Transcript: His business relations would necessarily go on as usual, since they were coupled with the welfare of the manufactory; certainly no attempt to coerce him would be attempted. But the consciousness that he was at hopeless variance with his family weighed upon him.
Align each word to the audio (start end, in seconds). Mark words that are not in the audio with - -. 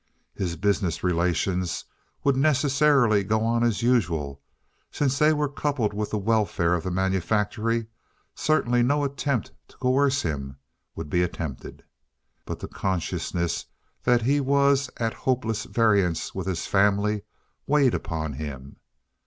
His 0.33 0.55
business 0.55 1.03
relations 1.03 1.85
would 2.23 2.35
necessarily 2.35 3.23
go 3.23 3.41
on 3.43 3.63
as 3.63 3.83
usual, 3.83 4.41
since 4.89 5.19
they 5.19 5.31
were 5.31 5.47
coupled 5.47 5.93
with 5.93 6.09
the 6.09 6.17
welfare 6.17 6.73
of 6.73 6.83
the 6.83 6.89
manufactory; 6.89 7.85
certainly 8.33 8.81
no 8.81 9.03
attempt 9.03 9.51
to 9.67 9.77
coerce 9.77 10.23
him 10.23 10.57
would 10.95 11.11
be 11.11 11.21
attempted. 11.21 11.83
But 12.45 12.61
the 12.61 12.67
consciousness 12.67 13.67
that 14.03 14.23
he 14.23 14.39
was 14.39 14.89
at 14.97 15.13
hopeless 15.13 15.65
variance 15.65 16.33
with 16.33 16.47
his 16.47 16.65
family 16.65 17.21
weighed 17.67 17.93
upon 17.93 18.33
him. 18.33 18.77